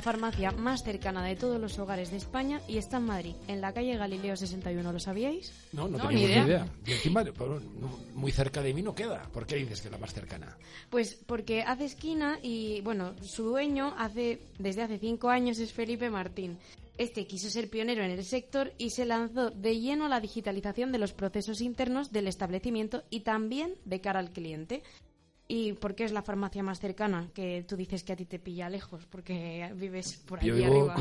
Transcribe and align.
La 0.00 0.04
farmacia 0.04 0.50
más 0.52 0.82
cercana 0.82 1.22
de 1.22 1.36
todos 1.36 1.60
los 1.60 1.78
hogares 1.78 2.10
de 2.10 2.16
España 2.16 2.62
y 2.66 2.78
está 2.78 2.96
en 2.96 3.04
Madrid, 3.04 3.34
en 3.48 3.60
la 3.60 3.74
calle 3.74 3.98
Galileo 3.98 4.34
61. 4.34 4.92
¿Lo 4.92 4.98
sabíais? 4.98 5.52
No, 5.74 5.88
no, 5.88 5.98
teníamos 5.98 6.14
ni 6.14 6.22
idea. 6.22 6.66
Y 6.86 6.92
encima, 6.92 7.22
muy 8.14 8.32
cerca 8.32 8.62
de 8.62 8.72
mí 8.72 8.80
no 8.80 8.94
queda. 8.94 9.28
¿Por 9.30 9.44
qué 9.44 9.56
dices 9.56 9.82
que 9.82 9.88
es 9.88 9.92
la 9.92 9.98
más 9.98 10.14
cercana? 10.14 10.56
Pues 10.88 11.22
porque 11.26 11.60
hace 11.60 11.84
esquina 11.84 12.38
y, 12.42 12.80
bueno, 12.80 13.12
su 13.20 13.42
dueño 13.44 13.94
hace 13.98 14.40
desde 14.58 14.84
hace 14.84 14.98
cinco 14.98 15.28
años 15.28 15.58
es 15.58 15.70
Felipe 15.70 16.08
Martín. 16.08 16.56
Este 16.96 17.26
quiso 17.26 17.50
ser 17.50 17.68
pionero 17.68 18.02
en 18.02 18.10
el 18.10 18.24
sector 18.24 18.72
y 18.78 18.90
se 18.90 19.04
lanzó 19.04 19.50
de 19.50 19.80
lleno 19.80 20.06
a 20.06 20.08
la 20.08 20.20
digitalización 20.20 20.92
de 20.92 20.98
los 20.98 21.12
procesos 21.12 21.60
internos 21.60 22.10
del 22.10 22.26
establecimiento 22.26 23.02
y 23.10 23.20
también 23.20 23.74
de 23.84 24.00
cara 24.00 24.18
al 24.18 24.30
cliente. 24.30 24.82
¿Y 25.52 25.72
por 25.72 25.96
qué 25.96 26.04
es 26.04 26.12
la 26.12 26.22
farmacia 26.22 26.62
más 26.62 26.78
cercana? 26.78 27.28
Que 27.34 27.64
tú 27.66 27.76
dices 27.76 28.04
que 28.04 28.12
a 28.12 28.16
ti 28.16 28.24
te 28.24 28.38
pilla 28.38 28.70
lejos, 28.70 29.04
porque 29.06 29.68
vives 29.74 30.22
por 30.24 30.38
ahí 30.38 30.48
arriba. 30.48 30.94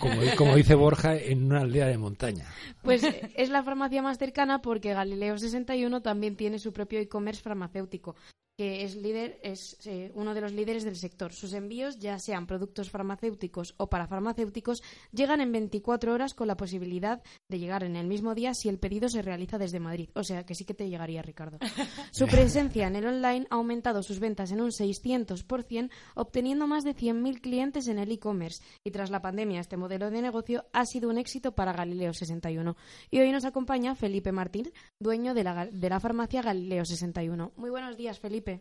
Como, 0.00 0.20
como, 0.36 0.56
dice 0.56 0.74
Borja, 0.74 1.16
en 1.16 1.44
una 1.44 1.60
aldea 1.60 1.86
de 1.86 1.98
montaña. 1.98 2.44
Pues 2.82 3.04
es 3.04 3.48
la 3.48 3.62
farmacia 3.62 4.02
más 4.02 4.18
cercana 4.18 4.60
porque 4.60 4.92
Galileo 4.92 5.38
61 5.38 6.02
también 6.02 6.34
tiene 6.34 6.58
su 6.58 6.72
propio 6.72 6.98
e-commerce 6.98 7.42
farmacéutico 7.42 8.16
que 8.62 8.84
es 8.84 8.94
líder 8.94 9.40
es 9.42 9.76
eh, 9.86 10.12
uno 10.14 10.34
de 10.34 10.40
los 10.40 10.52
líderes 10.52 10.84
del 10.84 10.94
sector. 10.94 11.32
Sus 11.32 11.52
envíos, 11.52 11.98
ya 11.98 12.20
sean 12.20 12.46
productos 12.46 12.90
farmacéuticos 12.90 13.74
o 13.76 13.88
parafarmacéuticos, 13.88 14.84
llegan 15.10 15.40
en 15.40 15.50
24 15.50 16.14
horas 16.14 16.32
con 16.32 16.46
la 16.46 16.56
posibilidad 16.56 17.24
de 17.48 17.58
llegar 17.58 17.82
en 17.82 17.96
el 17.96 18.06
mismo 18.06 18.36
día 18.36 18.54
si 18.54 18.68
el 18.68 18.78
pedido 18.78 19.08
se 19.08 19.20
realiza 19.20 19.58
desde 19.58 19.80
Madrid. 19.80 20.10
O 20.14 20.22
sea, 20.22 20.46
que 20.46 20.54
sí 20.54 20.64
que 20.64 20.74
te 20.74 20.88
llegaría, 20.88 21.22
Ricardo. 21.22 21.58
Su 22.12 22.28
presencia 22.28 22.86
en 22.86 22.94
el 22.94 23.04
online 23.04 23.48
ha 23.50 23.56
aumentado 23.56 24.00
sus 24.04 24.20
ventas 24.20 24.52
en 24.52 24.60
un 24.60 24.70
600%, 24.70 25.90
obteniendo 26.14 26.68
más 26.68 26.84
de 26.84 26.94
100.000 26.94 27.40
clientes 27.40 27.88
en 27.88 27.98
el 27.98 28.12
e-commerce. 28.12 28.62
Y 28.84 28.92
tras 28.92 29.10
la 29.10 29.20
pandemia, 29.20 29.58
este 29.58 29.76
modelo 29.76 30.08
de 30.08 30.22
negocio 30.22 30.66
ha 30.72 30.86
sido 30.86 31.10
un 31.10 31.18
éxito 31.18 31.50
para 31.56 31.72
Galileo 31.72 32.14
61. 32.14 32.76
Y 33.10 33.18
hoy 33.18 33.32
nos 33.32 33.44
acompaña 33.44 33.96
Felipe 33.96 34.30
Martín, 34.30 34.70
dueño 35.00 35.34
de 35.34 35.42
la, 35.42 35.66
de 35.66 35.88
la 35.88 35.98
farmacia 35.98 36.42
Galileo 36.42 36.84
61. 36.84 37.54
Muy 37.56 37.70
buenos 37.70 37.96
días, 37.96 38.20
Felipe. 38.20 38.51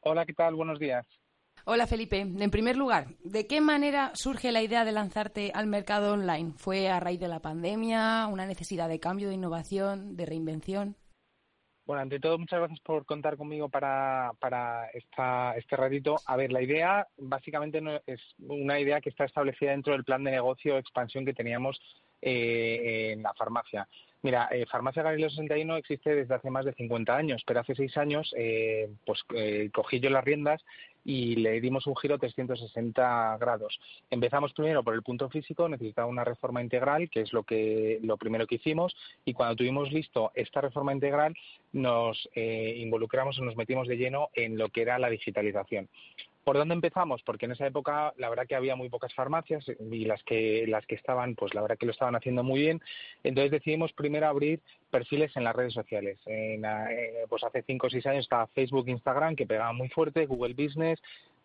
Hola, 0.00 0.26
¿qué 0.26 0.32
tal? 0.32 0.54
Buenos 0.54 0.78
días. 0.78 1.06
Hola 1.64 1.86
Felipe, 1.86 2.20
en 2.20 2.50
primer 2.50 2.76
lugar, 2.76 3.06
¿de 3.22 3.46
qué 3.46 3.60
manera 3.60 4.10
surge 4.14 4.50
la 4.50 4.62
idea 4.62 4.84
de 4.84 4.90
lanzarte 4.90 5.52
al 5.54 5.68
mercado 5.68 6.14
online? 6.14 6.54
¿Fue 6.56 6.88
a 6.88 6.98
raíz 6.98 7.20
de 7.20 7.28
la 7.28 7.40
pandemia, 7.40 8.26
una 8.26 8.46
necesidad 8.46 8.88
de 8.88 8.98
cambio, 8.98 9.28
de 9.28 9.34
innovación, 9.34 10.16
de 10.16 10.26
reinvención? 10.26 10.96
Bueno, 11.84 12.02
ante 12.02 12.20
todo, 12.20 12.38
muchas 12.38 12.60
gracias 12.60 12.80
por 12.80 13.04
contar 13.04 13.36
conmigo 13.36 13.68
para, 13.68 14.32
para 14.40 14.86
esta, 14.90 15.56
este 15.56 15.76
ratito. 15.76 16.16
A 16.26 16.36
ver, 16.36 16.52
la 16.52 16.62
idea 16.62 17.06
básicamente 17.16 17.80
no 17.80 18.00
es 18.06 18.20
una 18.38 18.78
idea 18.78 19.00
que 19.00 19.10
está 19.10 19.24
establecida 19.24 19.72
dentro 19.72 19.92
del 19.92 20.04
plan 20.04 20.22
de 20.22 20.30
negocio 20.30 20.78
expansión 20.78 21.24
que 21.24 21.34
teníamos 21.34 21.80
eh, 22.20 23.12
en 23.12 23.22
la 23.22 23.34
farmacia. 23.34 23.88
Mira, 24.22 24.48
eh, 24.52 24.66
Farmacia 24.66 25.02
Galileo 25.02 25.30
61 25.30 25.76
existe 25.76 26.14
desde 26.14 26.34
hace 26.34 26.48
más 26.48 26.64
de 26.64 26.72
50 26.74 27.16
años, 27.16 27.42
pero 27.44 27.58
hace 27.58 27.74
seis 27.74 27.96
años 27.96 28.32
eh, 28.36 28.88
pues 29.04 29.24
eh, 29.34 29.68
cogí 29.74 29.98
yo 29.98 30.10
las 30.10 30.22
riendas 30.22 30.64
y 31.04 31.34
le 31.34 31.60
dimos 31.60 31.88
un 31.88 31.96
giro 31.96 32.18
360 32.18 33.36
grados. 33.38 33.80
Empezamos 34.10 34.52
primero 34.52 34.84
por 34.84 34.94
el 34.94 35.02
punto 35.02 35.28
físico, 35.28 35.68
necesitaba 35.68 36.06
una 36.06 36.22
reforma 36.22 36.62
integral, 36.62 37.10
que 37.10 37.22
es 37.22 37.32
lo 37.32 37.42
que 37.42 37.98
lo 38.02 38.16
primero 38.16 38.46
que 38.46 38.54
hicimos, 38.54 38.94
y 39.24 39.32
cuando 39.32 39.56
tuvimos 39.56 39.90
listo 39.90 40.30
esta 40.36 40.60
reforma 40.60 40.92
integral, 40.92 41.34
nos 41.72 42.28
involucramos 42.36 43.36
o 43.40 43.44
nos 43.44 43.56
metimos 43.56 43.88
de 43.88 43.96
lleno 43.96 44.28
en 44.34 44.56
lo 44.56 44.68
que 44.68 44.82
era 44.82 45.00
la 45.00 45.10
digitalización. 45.10 45.88
¿Por 46.44 46.56
dónde 46.56 46.74
empezamos? 46.74 47.22
Porque 47.22 47.46
en 47.46 47.52
esa 47.52 47.66
época 47.66 48.12
la 48.16 48.28
verdad 48.28 48.46
que 48.46 48.56
había 48.56 48.74
muy 48.74 48.88
pocas 48.88 49.14
farmacias 49.14 49.64
y 49.68 50.04
las 50.04 50.22
que 50.24 50.66
las 50.66 50.84
que 50.86 50.96
estaban, 50.96 51.34
pues 51.36 51.54
la 51.54 51.62
verdad 51.62 51.78
que 51.78 51.86
lo 51.86 51.92
estaban 51.92 52.16
haciendo 52.16 52.42
muy 52.42 52.60
bien. 52.60 52.80
Entonces 53.22 53.52
decidimos 53.52 53.92
primero 53.92 54.26
abrir 54.26 54.60
perfiles 54.90 55.36
en 55.36 55.44
las 55.44 55.54
redes 55.54 55.72
sociales. 55.72 56.18
En, 56.26 56.64
eh, 56.64 57.24
pues 57.28 57.44
hace 57.44 57.62
cinco 57.62 57.86
o 57.86 57.90
seis 57.90 58.06
años 58.06 58.24
estaba 58.24 58.48
Facebook, 58.48 58.88
Instagram 58.88 59.36
que 59.36 59.46
pegaban 59.46 59.76
muy 59.76 59.88
fuerte, 59.88 60.26
Google 60.26 60.54
Business, 60.54 61.00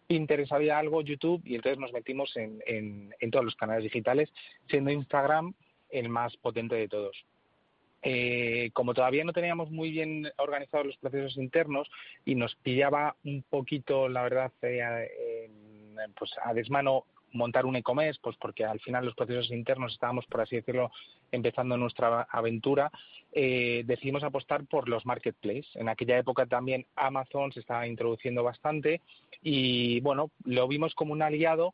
Pinterest 0.07 0.51
había 0.51 0.79
algo, 0.79 1.01
YouTube 1.01 1.41
y 1.45 1.55
entonces 1.55 1.79
nos 1.79 1.93
metimos 1.93 2.35
en, 2.37 2.61
en 2.65 3.31
todos 3.31 3.45
los 3.45 3.55
canales 3.55 3.83
digitales, 3.83 4.31
siendo 4.67 4.89
Instagram 4.89 5.53
el 5.89 6.09
más 6.09 6.35
potente 6.37 6.75
de 6.75 6.87
todos. 6.87 7.25
Eh, 8.03 8.69
como 8.73 8.93
todavía 8.93 9.23
no 9.23 9.33
teníamos 9.33 9.71
muy 9.71 9.91
bien 9.91 10.31
organizados 10.37 10.85
los 10.85 10.97
procesos 10.97 11.37
internos 11.37 11.89
y 12.25 12.35
nos 12.35 12.55
pillaba 12.55 13.15
un 13.23 13.43
poquito, 13.49 14.07
la 14.07 14.23
verdad, 14.23 14.51
eh, 14.61 15.49
pues 16.17 16.31
a 16.43 16.53
desmano 16.53 17.05
montar 17.33 17.65
un 17.65 17.75
e-commerce, 17.75 18.19
pues 18.21 18.35
porque 18.37 18.65
al 18.65 18.79
final 18.79 19.05
los 19.05 19.15
procesos 19.15 19.51
internos 19.51 19.93
estábamos, 19.93 20.25
por 20.25 20.41
así 20.41 20.55
decirlo, 20.55 20.91
empezando 21.31 21.77
nuestra 21.77 22.27
aventura, 22.29 22.91
eh, 23.31 23.83
decidimos 23.85 24.23
apostar 24.23 24.65
por 24.65 24.87
los 24.89 25.05
marketplaces. 25.05 25.75
En 25.75 25.89
aquella 25.89 26.17
época 26.17 26.45
también 26.45 26.85
Amazon 26.95 27.51
se 27.51 27.59
estaba 27.59 27.87
introduciendo 27.87 28.43
bastante 28.43 29.01
y, 29.41 29.99
bueno, 30.01 30.31
lo 30.45 30.67
vimos 30.67 30.95
como 30.95 31.13
un 31.13 31.21
aliado 31.21 31.73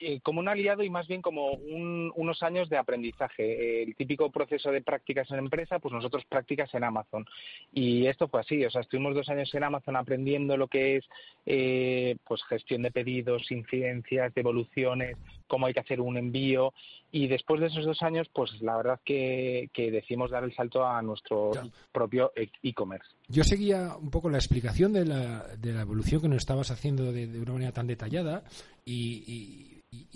eh, 0.00 0.20
como 0.22 0.40
un 0.40 0.48
aliado 0.48 0.82
y 0.82 0.90
más 0.90 1.06
bien 1.06 1.22
como 1.22 1.52
unos 1.52 2.42
años 2.42 2.68
de 2.68 2.78
aprendizaje. 2.78 3.82
el 3.82 3.94
típico 3.94 4.30
proceso 4.30 4.70
de 4.70 4.80
prácticas 4.80 5.30
en 5.30 5.38
empresa, 5.38 5.78
pues 5.78 5.92
nosotros 5.92 6.24
prácticas 6.26 6.72
en 6.74 6.84
Amazon. 6.84 7.26
Y 7.72 8.06
esto 8.06 8.28
fue 8.28 8.40
así, 8.40 8.64
o 8.64 8.70
sea, 8.70 8.80
estuvimos 8.80 9.14
dos 9.14 9.28
años 9.28 9.54
en 9.54 9.64
Amazon 9.64 9.96
aprendiendo 9.96 10.56
lo 10.56 10.68
que 10.68 10.96
es 10.96 11.04
eh, 11.46 12.16
pues 12.26 12.42
gestión 12.44 12.82
de 12.82 12.90
pedidos, 12.90 13.50
incidencias, 13.50 14.32
devoluciones, 14.34 15.16
cómo 15.46 15.66
hay 15.66 15.74
que 15.74 15.80
hacer 15.80 16.00
un 16.00 16.16
envío. 16.16 16.72
Y 17.12 17.26
después 17.26 17.60
de 17.60 17.66
esos 17.66 17.84
dos 17.84 18.02
años, 18.02 18.28
pues 18.32 18.50
la 18.62 18.76
verdad 18.76 19.00
que, 19.04 19.68
que 19.72 19.90
decidimos 19.90 20.30
dar 20.30 20.44
el 20.44 20.54
salto 20.54 20.86
a 20.86 21.02
nuestro 21.02 21.50
propio 21.92 22.32
e-commerce. 22.62 23.08
Yo 23.28 23.42
seguía 23.44 23.96
un 24.00 24.10
poco 24.10 24.30
la 24.30 24.38
explicación 24.38 24.92
de 24.92 25.04
la, 25.04 25.46
de 25.56 25.72
la 25.72 25.82
evolución 25.82 26.22
que 26.22 26.28
nos 26.28 26.38
estabas 26.38 26.70
haciendo 26.70 27.12
de, 27.12 27.26
una 27.40 27.52
manera 27.52 27.72
tan 27.72 27.86
detallada 27.86 28.44
y 28.84 29.10
y, 29.26 29.69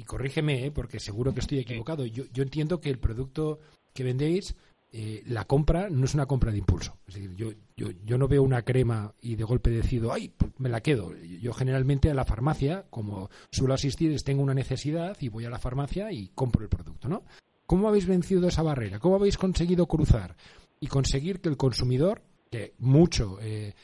corrígeme, 0.07 0.67
¿eh? 0.67 0.71
porque 0.71 1.01
seguro 1.01 1.35
que 1.35 1.41
estoy 1.41 1.59
equivocado, 1.59 2.07
yo, 2.07 2.25
yo 2.33 2.43
entiendo 2.43 2.81
que 2.81 2.91
el 2.91 2.99
producto 2.99 3.59
que 3.93 4.05
vendéis, 4.05 4.55
eh, 4.93 5.23
la 5.27 5.45
compra 5.45 5.91
no 5.91 6.05
es 6.05 6.15
una 6.15 6.27
compra 6.27 6.53
de 6.53 6.59
impulso. 6.59 6.97
Es 7.09 7.15
decir, 7.15 7.35
yo, 7.35 7.51
yo, 7.77 7.89
yo 8.05 8.17
no 8.17 8.29
veo 8.29 8.43
una 8.43 8.63
crema 8.63 9.13
y 9.21 9.35
de 9.35 9.45
golpe 9.45 9.71
decido, 9.71 10.13
ay, 10.13 10.29
pues 10.29 10.53
me 10.59 10.69
la 10.69 10.83
quedo. 10.83 11.13
Yo 11.17 11.53
generalmente 11.53 12.11
a 12.11 12.15
la 12.15 12.25
farmacia, 12.25 12.87
como 12.91 13.31
suelo 13.51 13.75
asistir, 13.75 14.21
tengo 14.23 14.43
una 14.43 14.55
necesidad 14.55 15.17
y 15.21 15.29
voy 15.29 15.47
a 15.47 15.51
la 15.51 15.59
farmacia 15.59 16.13
y 16.13 16.29
compro 16.29 16.63
el 16.63 16.69
producto, 16.69 17.09
¿no? 17.09 17.25
¿Cómo 17.67 17.89
habéis 17.89 18.07
vencido 18.07 18.47
esa 18.47 18.63
barrera? 18.63 19.01
¿Cómo 19.01 19.17
habéis 19.17 19.39
conseguido 19.39 19.87
cruzar 19.87 20.37
y 20.79 20.87
conseguir 20.87 21.41
que 21.41 21.49
el 21.49 21.57
consumidor, 21.57 22.23
que 22.51 22.75
mucho 22.79 23.39
eh, 23.41 23.75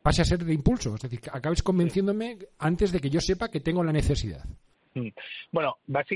pase 0.00 0.22
a 0.22 0.24
ser 0.24 0.44
de 0.44 0.54
impulso? 0.54 0.94
Es 0.94 1.02
decir, 1.02 1.20
que 1.20 1.30
acabéis 1.30 1.62
convenciéndome 1.62 2.38
antes 2.58 2.92
de 2.92 3.00
que 3.00 3.10
yo 3.10 3.20
sepa 3.20 3.48
que 3.48 3.60
tengo 3.60 3.82
la 3.82 3.92
necesidad. 3.92 4.44
Mm. 4.94 5.08
Bueno, 5.50 5.78
pues, 5.90 6.06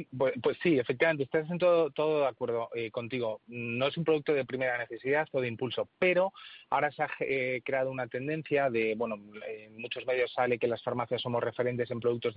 pues, 0.42 0.58
sí, 0.62 0.78
efectivamente, 0.78 1.24
estás 1.24 1.50
en 1.50 1.58
todo, 1.58 1.90
todo 1.90 2.20
de 2.20 2.26
acuerdo 2.26 2.68
eh, 2.74 2.90
contigo. 2.90 3.40
No 3.46 3.86
es 3.86 3.96
un 3.96 4.04
producto 4.04 4.34
de 4.34 4.44
primera 4.44 4.76
necesidad 4.76 5.26
o 5.32 5.40
de 5.40 5.48
impulso, 5.48 5.88
pero 5.98 6.32
ahora 6.68 6.90
se 6.92 7.02
ha 7.02 7.08
eh, 7.20 7.62
creado 7.64 7.90
una 7.90 8.06
tendencia 8.06 8.68
de, 8.68 8.94
bueno, 8.94 9.18
en 9.48 9.80
muchos 9.80 10.06
medios 10.06 10.32
sale 10.32 10.58
que 10.58 10.68
las 10.68 10.82
farmacias 10.82 11.22
somos 11.22 11.42
referentes 11.42 11.90
en 11.90 12.00
productos 12.00 12.34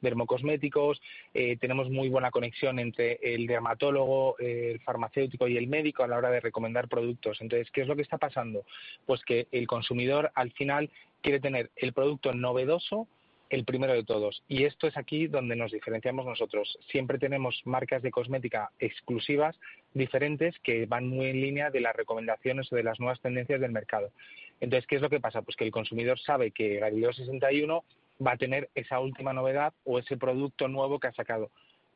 dermocosméticos, 0.00 1.00
eh, 1.32 1.56
tenemos 1.58 1.88
muy 1.88 2.08
buena 2.08 2.30
conexión 2.30 2.78
entre 2.78 3.18
el 3.22 3.46
dermatólogo, 3.46 4.36
el 4.38 4.80
farmacéutico 4.80 5.48
y 5.48 5.56
el 5.56 5.66
médico 5.66 6.02
a 6.02 6.08
la 6.08 6.18
hora 6.18 6.30
de 6.30 6.40
recomendar 6.40 6.88
productos. 6.88 7.40
Entonces, 7.40 7.70
¿qué 7.70 7.82
es 7.82 7.88
lo 7.88 7.96
que 7.96 8.02
está 8.02 8.18
pasando? 8.18 8.64
Pues 9.06 9.24
que 9.24 9.48
el 9.50 9.66
consumidor 9.66 10.30
al 10.34 10.52
final 10.52 10.90
quiere 11.22 11.40
tener 11.40 11.70
el 11.76 11.92
producto 11.92 12.32
novedoso 12.34 13.06
el 13.50 13.64
primero 13.64 13.92
de 13.92 14.04
todos. 14.04 14.42
Y 14.48 14.64
esto 14.64 14.86
es 14.86 14.96
aquí 14.96 15.26
donde 15.26 15.56
nos 15.56 15.72
diferenciamos 15.72 16.24
nosotros. 16.24 16.78
Siempre 16.90 17.18
tenemos 17.18 17.60
marcas 17.64 18.00
de 18.02 18.12
cosmética 18.12 18.70
exclusivas, 18.78 19.58
diferentes, 19.92 20.58
que 20.60 20.86
van 20.86 21.08
muy 21.08 21.26
en 21.26 21.40
línea 21.40 21.70
de 21.70 21.80
las 21.80 21.94
recomendaciones 21.94 22.72
o 22.72 22.76
de 22.76 22.84
las 22.84 23.00
nuevas 23.00 23.20
tendencias 23.20 23.60
del 23.60 23.72
mercado. 23.72 24.12
Entonces, 24.60 24.86
¿qué 24.86 24.96
es 24.96 25.02
lo 25.02 25.10
que 25.10 25.20
pasa? 25.20 25.42
Pues 25.42 25.56
que 25.56 25.64
el 25.64 25.72
consumidor 25.72 26.18
sabe 26.20 26.52
que 26.52 26.78
Galileo 26.78 27.12
61 27.12 27.84
va 28.24 28.32
a 28.32 28.36
tener 28.36 28.70
esa 28.74 29.00
última 29.00 29.32
novedad 29.32 29.72
o 29.84 29.98
ese 29.98 30.16
producto 30.16 30.68
nuevo 30.68 31.00
que 31.00 31.08
ha 31.08 31.12
sacado. 31.12 31.50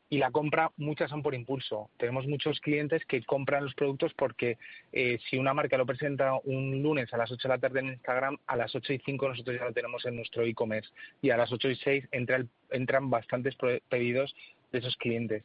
Y 0.09 0.19
la 0.19 0.31
compra, 0.31 0.71
muchas 0.77 1.09
son 1.09 1.23
por 1.23 1.33
impulso. 1.33 1.89
Tenemos 1.97 2.27
muchos 2.27 2.59
clientes 2.59 3.03
que 3.05 3.23
compran 3.23 3.63
los 3.63 3.73
productos 3.73 4.13
porque 4.13 4.57
eh, 4.91 5.17
si 5.29 5.37
una 5.37 5.53
marca 5.53 5.77
lo 5.77 5.85
presenta 5.85 6.35
un 6.43 6.83
lunes 6.83 7.11
a 7.11 7.17
las 7.17 7.31
8 7.31 7.47
de 7.47 7.53
la 7.53 7.59
tarde 7.59 7.79
en 7.79 7.87
Instagram, 7.87 8.37
a 8.45 8.55
las 8.55 8.75
8 8.75 8.93
y 8.93 8.99
5 8.99 9.29
nosotros 9.29 9.57
ya 9.57 9.65
lo 9.65 9.73
tenemos 9.73 10.05
en 10.05 10.15
nuestro 10.15 10.43
e-commerce. 10.43 10.89
Y 11.21 11.31
a 11.31 11.37
las 11.37 11.51
8 11.51 11.69
y 11.69 11.75
6 11.75 12.09
entran 12.11 13.09
bastantes 13.09 13.55
pedidos 13.89 14.35
de 14.71 14.79
esos 14.79 14.95
clientes. 14.97 15.43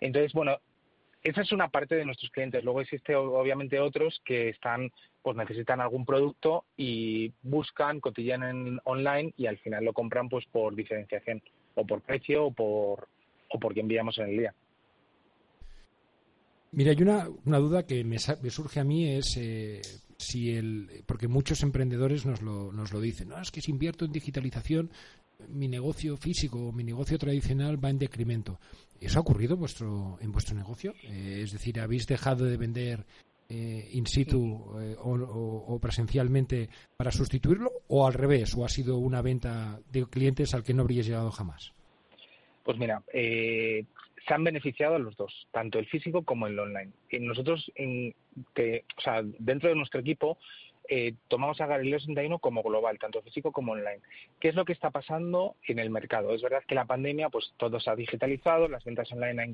Entonces, 0.00 0.32
bueno, 0.32 0.58
esa 1.26 1.40
es 1.40 1.50
una 1.50 1.68
parte 1.68 1.96
de 1.96 2.04
nuestros 2.04 2.30
clientes. 2.30 2.62
Luego 2.62 2.80
existe 2.80 3.16
obviamente 3.16 3.80
otros 3.80 4.22
que 4.24 4.50
están, 4.50 4.92
pues 5.22 5.36
necesitan 5.36 5.80
algún 5.80 6.06
producto 6.06 6.64
y 6.76 7.32
buscan, 7.42 7.98
cotillan 7.98 8.44
en 8.44 8.80
online 8.84 9.34
y 9.36 9.46
al 9.46 9.58
final 9.58 9.84
lo 9.84 9.92
compran 9.92 10.28
pues 10.28 10.46
por 10.46 10.76
diferenciación 10.76 11.42
o 11.74 11.84
por 11.84 12.00
precio 12.02 12.46
o 12.46 12.52
por 12.52 13.08
o 13.48 13.58
porque 13.58 13.80
enviamos 13.80 14.18
en 14.18 14.28
el 14.28 14.38
día. 14.38 14.54
Mira, 16.72 16.90
hay 16.90 17.02
una, 17.02 17.28
una 17.44 17.58
duda 17.58 17.86
que 17.86 18.04
me, 18.04 18.18
surge 18.18 18.80
a 18.80 18.84
mí 18.84 19.08
es 19.08 19.36
eh, 19.36 19.80
si 20.18 20.50
el 20.50 21.04
porque 21.06 21.28
muchos 21.28 21.62
emprendedores 21.62 22.26
nos 22.26 22.42
lo, 22.42 22.72
nos 22.72 22.92
lo 22.92 23.00
dicen, 23.00 23.28
no, 23.28 23.40
es 23.40 23.50
que 23.50 23.62
si 23.62 23.70
invierto 23.70 24.04
en 24.04 24.12
digitalización 24.12 24.90
mi 25.48 25.68
negocio 25.68 26.16
físico, 26.16 26.72
mi 26.72 26.84
negocio 26.84 27.18
tradicional 27.18 27.82
va 27.82 27.90
en 27.90 27.98
decremento. 27.98 28.58
¿Eso 29.00 29.18
ha 29.18 29.22
ocurrido 29.22 29.54
en 29.54 29.60
vuestro, 29.60 30.18
en 30.20 30.32
vuestro 30.32 30.56
negocio? 30.56 30.94
Eh, 31.02 31.42
es 31.44 31.52
decir, 31.52 31.80
¿habéis 31.80 32.06
dejado 32.06 32.44
de 32.44 32.56
vender 32.56 33.06
eh, 33.48 33.90
in 33.92 34.06
situ 34.06 34.64
eh, 34.80 34.96
o, 34.98 35.78
presencialmente 35.80 36.68
para 36.96 37.12
sustituirlo 37.12 37.70
o 37.88 38.06
al 38.06 38.14
revés? 38.14 38.54
¿O 38.56 38.64
ha 38.64 38.68
sido 38.68 38.98
una 38.98 39.22
venta 39.22 39.78
de 39.90 40.06
clientes 40.06 40.54
al 40.54 40.62
que 40.62 40.74
no 40.74 40.82
habríais 40.82 41.06
llegado 41.06 41.30
jamás? 41.30 41.72
Pues 42.66 42.78
mira, 42.78 43.00
se 44.26 44.34
han 44.34 44.42
beneficiado 44.42 44.98
los 44.98 45.16
dos, 45.16 45.46
tanto 45.52 45.78
el 45.78 45.86
físico 45.86 46.24
como 46.24 46.48
el 46.48 46.58
online. 46.58 46.90
Nosotros, 47.20 47.70
en, 47.76 48.12
que, 48.54 48.84
o 48.98 49.00
sea, 49.00 49.22
dentro 49.22 49.68
de 49.68 49.76
nuestro 49.76 50.00
equipo, 50.00 50.36
eh, 50.88 51.14
tomamos 51.28 51.60
a 51.60 51.66
Galileo 51.66 52.00
61 52.00 52.40
como 52.40 52.64
global, 52.64 52.98
tanto 52.98 53.22
físico 53.22 53.52
como 53.52 53.72
online. 53.72 54.00
¿Qué 54.40 54.48
es 54.48 54.56
lo 54.56 54.64
que 54.64 54.72
está 54.72 54.90
pasando 54.90 55.54
en 55.68 55.78
el 55.78 55.90
mercado? 55.90 56.34
Es 56.34 56.42
verdad 56.42 56.64
que 56.66 56.74
la 56.74 56.86
pandemia, 56.86 57.28
pues 57.28 57.52
todo 57.56 57.78
se 57.78 57.88
ha 57.88 57.94
digitalizado, 57.94 58.66
las 58.66 58.84
ventas 58.84 59.12
online 59.12 59.52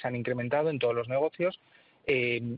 se 0.00 0.06
han 0.06 0.16
incrementado 0.16 0.70
en 0.70 0.78
todos 0.78 0.94
los 0.94 1.08
negocios, 1.08 1.58
eh, 2.06 2.56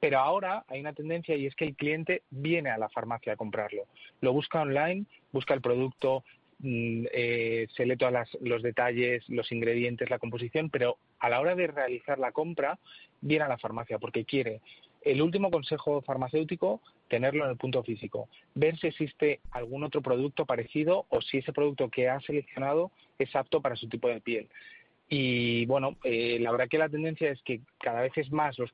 pero 0.00 0.18
ahora 0.18 0.64
hay 0.68 0.80
una 0.80 0.92
tendencia 0.92 1.34
y 1.36 1.46
es 1.46 1.54
que 1.54 1.64
el 1.64 1.76
cliente 1.76 2.22
viene 2.28 2.70
a 2.70 2.76
la 2.76 2.90
farmacia 2.90 3.34
a 3.34 3.36
comprarlo. 3.36 3.84
Lo 4.20 4.34
busca 4.34 4.60
online, 4.60 5.06
busca 5.32 5.54
el 5.54 5.62
producto, 5.62 6.24
eh, 6.64 7.66
se 7.74 7.86
lee 7.86 7.96
todos 7.96 8.12
los 8.40 8.62
detalles, 8.62 9.28
los 9.28 9.50
ingredientes, 9.50 10.10
la 10.10 10.18
composición, 10.18 10.70
pero 10.70 10.96
a 11.18 11.28
la 11.28 11.40
hora 11.40 11.54
de 11.54 11.66
realizar 11.66 12.18
la 12.18 12.32
compra 12.32 12.78
viene 13.20 13.44
a 13.44 13.48
la 13.48 13.58
farmacia 13.58 13.98
porque 13.98 14.24
quiere 14.24 14.60
el 15.04 15.20
último 15.20 15.50
consejo 15.50 16.00
farmacéutico, 16.02 16.80
tenerlo 17.08 17.44
en 17.44 17.50
el 17.50 17.56
punto 17.56 17.82
físico, 17.82 18.28
ver 18.54 18.78
si 18.78 18.86
existe 18.86 19.40
algún 19.50 19.84
otro 19.84 20.00
producto 20.00 20.46
parecido 20.46 21.06
o 21.08 21.20
si 21.20 21.38
ese 21.38 21.52
producto 21.52 21.90
que 21.90 22.08
ha 22.08 22.20
seleccionado 22.20 22.92
es 23.18 23.34
apto 23.34 23.60
para 23.60 23.76
su 23.76 23.88
tipo 23.88 24.08
de 24.08 24.20
piel. 24.20 24.48
Y 25.08 25.66
bueno, 25.66 25.96
eh, 26.04 26.38
la 26.40 26.52
verdad 26.52 26.68
que 26.68 26.78
la 26.78 26.88
tendencia 26.88 27.30
es 27.30 27.42
que 27.42 27.60
cada 27.80 28.00
vez 28.00 28.12
es 28.16 28.30
más 28.32 28.58
los, 28.58 28.72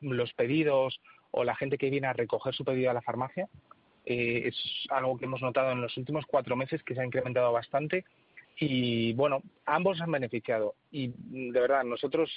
los 0.00 0.32
pedidos 0.32 1.00
o 1.30 1.44
la 1.44 1.54
gente 1.54 1.78
que 1.78 1.90
viene 1.90 2.06
a 2.06 2.14
recoger 2.14 2.54
su 2.54 2.64
pedido 2.64 2.90
a 2.90 2.94
la 2.94 3.02
farmacia. 3.02 3.48
Eh, 4.10 4.48
es 4.48 4.56
algo 4.88 5.18
que 5.18 5.26
hemos 5.26 5.42
notado 5.42 5.70
en 5.72 5.82
los 5.82 5.94
últimos 5.98 6.24
cuatro 6.24 6.56
meses 6.56 6.82
que 6.82 6.94
se 6.94 7.02
ha 7.02 7.04
incrementado 7.04 7.52
bastante 7.52 8.06
y 8.58 9.12
bueno, 9.12 9.42
ambos 9.66 10.00
han 10.00 10.10
beneficiado 10.10 10.74
y 10.90 11.08
de 11.08 11.60
verdad 11.60 11.84
nosotros 11.84 12.30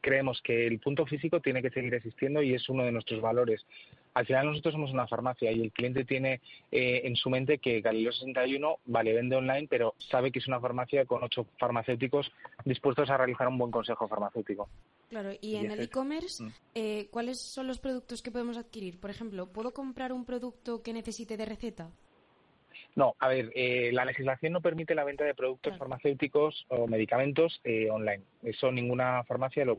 creemos 0.00 0.40
que 0.40 0.66
el 0.66 0.80
punto 0.80 1.04
físico 1.04 1.40
tiene 1.40 1.60
que 1.60 1.68
seguir 1.68 1.92
existiendo 1.92 2.42
y 2.42 2.54
es 2.54 2.66
uno 2.70 2.84
de 2.84 2.92
nuestros 2.92 3.20
valores. 3.20 3.66
Al 4.14 4.26
final 4.26 4.46
nosotros 4.46 4.74
somos 4.74 4.92
una 4.92 5.06
farmacia 5.06 5.52
y 5.52 5.60
el 5.60 5.72
cliente 5.72 6.04
tiene 6.04 6.40
eh, 6.70 7.02
en 7.04 7.16
su 7.16 7.30
mente 7.30 7.58
que 7.58 7.80
Galileo 7.80 8.12
61 8.12 8.78
vale, 8.86 9.12
vende 9.12 9.36
online, 9.36 9.66
pero 9.68 9.94
sabe 9.98 10.32
que 10.32 10.40
es 10.40 10.48
una 10.48 10.60
farmacia 10.60 11.04
con 11.04 11.22
ocho 11.22 11.46
farmacéuticos 11.58 12.30
dispuestos 12.64 13.08
a 13.10 13.16
realizar 13.16 13.48
un 13.48 13.58
buen 13.58 13.70
consejo 13.70 14.08
farmacéutico. 14.08 14.68
Claro, 15.08 15.30
y, 15.40 15.56
en 15.56 15.70
el 15.70 15.80
e-commerce, 15.80 16.42
mm. 16.42 16.48
eh, 16.74 17.08
¿cuáles 17.10 17.40
son 17.40 17.66
los 17.66 17.78
productos 17.78 18.22
que 18.22 18.30
podemos 18.30 18.56
adquirir? 18.56 19.00
Por 19.00 19.10
ejemplo, 19.10 19.46
¿puedo 19.46 19.72
comprar 19.72 20.12
un 20.12 20.24
producto 20.24 20.82
que 20.82 20.92
necesite 20.92 21.36
de 21.36 21.46
receta? 21.46 21.90
No, 22.96 23.14
a 23.18 23.28
ver, 23.28 23.52
eh, 23.54 23.90
la 23.92 24.04
legislación 24.04 24.52
no 24.52 24.60
permite 24.60 24.94
la 24.94 25.04
venta 25.04 25.24
de 25.24 25.34
productos 25.34 25.76
farmacéuticos 25.78 26.66
o 26.68 26.86
medicamentos 26.86 27.60
eh, 27.64 27.88
online. 27.90 28.24
Eso 28.42 28.72
ninguna 28.72 29.22
farmacia 29.24 29.64
lo, 29.64 29.78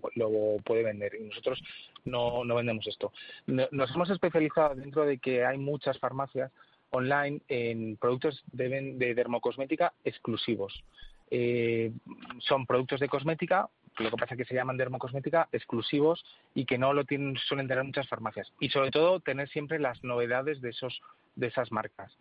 puede 0.63 0.83
vender 0.83 1.15
y 1.15 1.23
nosotros 1.23 1.61
no, 2.05 2.45
no 2.45 2.55
vendemos 2.55 2.87
esto. 2.87 3.11
Nos 3.47 3.93
hemos 3.93 4.09
especializado 4.09 4.75
dentro 4.75 5.05
de 5.05 5.17
que 5.17 5.45
hay 5.45 5.57
muchas 5.57 5.99
farmacias 5.99 6.51
online 6.91 7.41
en 7.47 7.97
productos 7.97 8.43
de, 8.51 8.93
de 8.95 9.13
dermocosmética 9.13 9.93
exclusivos. 10.03 10.83
Eh, 11.29 11.91
son 12.39 12.65
productos 12.65 12.99
de 12.99 13.07
cosmética, 13.07 13.69
lo 13.97 14.09
que 14.09 14.17
pasa 14.17 14.35
es 14.35 14.37
que 14.37 14.45
se 14.45 14.55
llaman 14.55 14.77
dermocosmética 14.77 15.47
exclusivos 15.51 16.23
y 16.53 16.65
que 16.65 16.77
no 16.77 16.93
lo 16.93 17.05
tienen, 17.05 17.37
suelen 17.37 17.67
tener 17.67 17.83
muchas 17.83 18.07
farmacias. 18.07 18.51
Y 18.59 18.69
sobre 18.69 18.91
todo 18.91 19.19
tener 19.19 19.49
siempre 19.49 19.79
las 19.79 20.01
novedades 20.03 20.61
de 20.61 20.69
esos 20.69 21.01
de 21.35 21.47
esas 21.47 21.71
marcas 21.71 22.11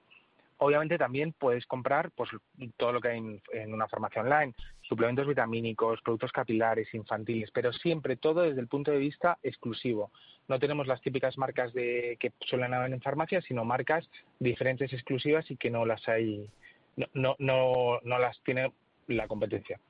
obviamente 0.61 0.99
también 0.99 1.33
puedes 1.33 1.67
comprar 1.67 2.11
pues 2.13 2.31
todo 2.77 2.93
lo 2.93 3.01
que 3.01 3.09
hay 3.09 3.19
en, 3.53 3.75
una 3.75 3.89
farmacia 3.89 4.23
online, 4.23 4.55
suplementos 4.83 5.27
vitamínicos, 5.27 6.01
productos 6.03 6.33
capilares, 6.33 6.93
infantiles, 6.95 7.51
pero 7.53 7.73
siempre 7.73 8.17
todo 8.17 8.43
desde 8.43 8.61
el 8.61 8.69
punto 8.69 8.91
de 8.91 8.99
vista 8.99 9.39
exclusivo. 9.43 10.13
No 10.49 10.59
tenemos 10.59 10.87
las 10.87 11.01
típicas 11.01 11.39
marcas 11.39 11.73
de 11.73 12.17
que 12.21 12.33
suelen 12.41 12.75
haber 12.75 12.93
en 12.93 13.01
farmacias, 13.01 13.45
sino 13.45 13.65
marcas 13.65 14.09
diferentes 14.39 14.93
exclusivas 14.93 15.51
y 15.51 15.57
que 15.57 15.71
no 15.71 15.87
las 15.87 16.07
hay, 16.09 16.49
no, 16.97 17.07
no, 17.15 17.37
no, 17.39 18.01
no 18.03 18.19
las 18.19 18.39
tiene 18.43 18.73
la 19.07 19.27
competencia. 19.27 19.81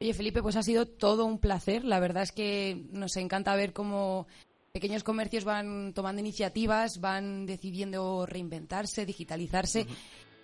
Oye, 0.00 0.12
Felipe, 0.12 0.42
pues 0.42 0.56
ha 0.56 0.62
sido 0.62 0.86
todo 0.86 1.24
un 1.24 1.38
placer. 1.38 1.84
La 1.84 2.00
verdad 2.00 2.24
es 2.24 2.32
que 2.32 2.84
nos 2.92 3.16
encanta 3.16 3.56
ver 3.56 3.72
cómo 3.72 4.26
pequeños 4.74 5.04
comercios 5.04 5.44
van 5.44 5.92
tomando 5.94 6.18
iniciativas, 6.18 7.00
van 7.00 7.46
decidiendo 7.46 8.26
reinventarse, 8.26 9.06
digitalizarse. 9.06 9.86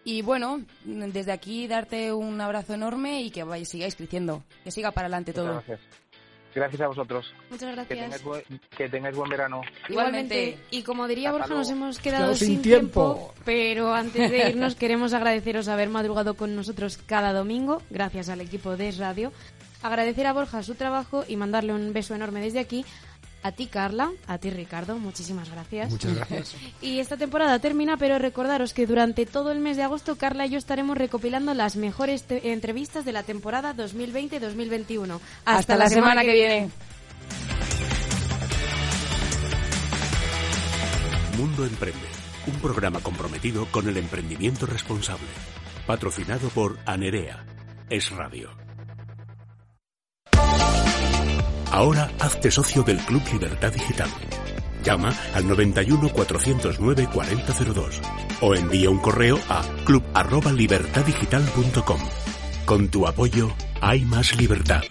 Y 0.04 0.22
bueno, 0.22 0.60
desde 0.84 1.32
aquí 1.32 1.66
darte 1.66 2.12
un 2.12 2.40
abrazo 2.40 2.74
enorme 2.74 3.22
y 3.22 3.32
que 3.32 3.42
vayáis, 3.42 3.70
sigáis 3.70 3.96
creciendo, 3.96 4.44
que 4.62 4.70
siga 4.70 4.92
para 4.92 5.06
adelante 5.06 5.32
todo. 5.32 5.54
Gracias. 5.54 5.80
Gracias 6.54 6.80
a 6.80 6.86
vosotros. 6.86 7.34
Muchas 7.50 7.74
gracias. 7.74 8.22
Que 8.76 8.88
tengáis 8.88 9.16
buen, 9.16 9.30
verano. 9.30 9.62
Igualmente. 9.88 10.60
Y 10.70 10.84
como 10.84 11.08
diría 11.08 11.32
Borja, 11.32 11.52
nos 11.52 11.68
hemos 11.68 11.98
quedado 11.98 12.32
sin, 12.36 12.62
tiempo, 12.62 13.34
pero 13.44 13.92
antes 13.92 14.30
de 14.30 14.50
irnos 14.50 14.74
queremos 14.76 15.12
agradeceros 15.12 15.66
haber 15.66 15.88
madrugado 15.88 16.34
con 16.34 16.54
nosotros 16.54 16.98
cada 16.98 17.32
domingo, 17.32 17.82
gracias 17.90 18.28
al 18.28 18.40
equipo 18.40 18.76
de 18.76 18.92
Radio. 18.92 19.32
Agradecer 19.82 20.28
a 20.28 20.32
Borja 20.32 20.62
su 20.62 20.76
trabajo 20.76 21.24
y 21.26 21.34
mandarle 21.34 21.72
un 21.72 21.92
beso 21.92 22.14
enorme 22.14 22.40
desde 22.40 22.60
aquí 22.60 22.84
a 23.42 23.52
ti, 23.52 23.66
Carla, 23.66 24.10
a 24.26 24.38
ti, 24.38 24.50
Ricardo, 24.50 24.98
muchísimas 24.98 25.50
gracias. 25.50 25.90
Muchas 25.90 26.14
gracias. 26.14 26.56
Y 26.82 26.98
esta 27.00 27.16
temporada 27.16 27.58
termina, 27.58 27.96
pero 27.96 28.18
recordaros 28.18 28.74
que 28.74 28.86
durante 28.86 29.26
todo 29.26 29.52
el 29.52 29.60
mes 29.60 29.76
de 29.76 29.82
agosto, 29.82 30.16
Carla 30.16 30.46
y 30.46 30.50
yo 30.50 30.58
estaremos 30.58 30.96
recopilando 30.96 31.54
las 31.54 31.76
mejores 31.76 32.24
entrevistas 32.28 33.04
de 33.04 33.12
la 33.12 33.22
temporada 33.22 33.74
2020-2021. 33.74 35.20
Hasta, 35.44 35.76
la, 35.76 35.88
semana, 35.88 36.22
que 36.22 36.32
viene. 36.32 36.70
Mundo 41.36 41.64
Emprende, 41.64 42.06
un 42.46 42.54
programa 42.60 43.00
comprometido 43.00 43.66
con 43.66 43.88
el 43.88 43.96
emprendimiento 43.96 44.66
responsable. 44.66 45.28
Patrocinado 45.86 46.48
por 46.50 46.78
Anerea. 46.84 47.44
Es 47.88 48.10
Radio. 48.10 48.59
Ahora 51.70 52.10
hazte 52.18 52.50
socio 52.50 52.82
del 52.82 52.98
Club 52.98 53.22
Libertad 53.32 53.72
Digital. 53.72 54.10
Llama 54.82 55.14
al 55.34 55.46
91 55.46 56.08
409 56.08 57.08
4002 57.12 58.00
o 58.40 58.54
envía 58.54 58.88
un 58.90 58.98
correo 58.98 59.38
a 59.48 59.62
club@libertaddigital.com. 59.84 62.00
Con 62.64 62.88
tu 62.88 63.06
apoyo 63.06 63.52
hay 63.80 64.04
más 64.04 64.36
libertad. 64.36 64.82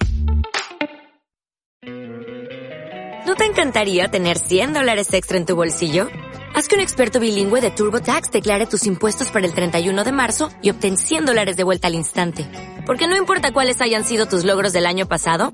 ¿No 3.25 3.36
te 3.36 3.45
encantaría 3.45 4.07
tener 4.07 4.39
100 4.39 4.74
dólares 4.74 5.13
extra 5.13 5.38
en 5.38 5.45
tu 5.45 5.55
bolsillo? 5.55 6.07
Haz 6.55 6.67
que 6.67 6.75
un 6.75 6.81
experto 6.81 7.19
bilingüe 7.19 7.62
de 7.62 7.69
TurboTax 7.69 8.31
declare 8.31 8.65
tus 8.65 8.88
impuestos 8.88 9.29
para 9.29 9.45
el 9.45 9.53
31 9.53 10.03
de 10.03 10.12
marzo 10.12 10.50
y 10.63 10.71
obtén 10.71 10.98
100 10.98 11.25
dólares 11.25 11.55
de 11.55 11.63
vuelta 11.63 11.88
al 11.88 11.93
instante. 11.93 12.48
Porque 12.86 13.07
no 13.07 13.15
importa 13.15 13.53
cuáles 13.53 13.81
hayan 13.81 14.03
sido 14.03 14.25
tus 14.25 14.45
logros 14.45 14.74
del 14.74 14.88
año 14.88 15.07
pasado, 15.07 15.53